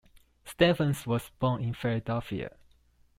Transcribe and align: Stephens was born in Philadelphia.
Stephens 0.45 1.05
was 1.05 1.29
born 1.37 1.61
in 1.61 1.75
Philadelphia. 1.75 2.49